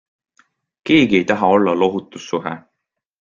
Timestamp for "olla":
1.57-1.75